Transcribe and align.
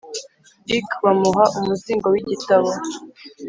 lk 0.79 0.91
bamuha 1.03 1.45
umuzingo 1.59 2.05
w 2.13 2.15
igitabo 2.21 2.69